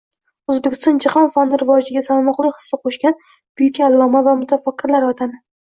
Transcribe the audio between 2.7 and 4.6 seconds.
qoʻshgan buyuk alloma va